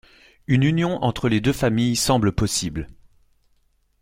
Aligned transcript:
Une 0.47 0.63
union 0.63 0.97
entre 1.03 1.29
les 1.29 1.41
deux 1.41 1.53
familles 1.53 1.95
semble 1.95 2.31
possible. 2.33 2.87